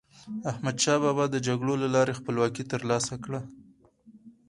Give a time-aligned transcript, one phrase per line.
[0.51, 3.41] احمدشاه بابا د جګړو له لارې خپلواکي تر لاسه کړه.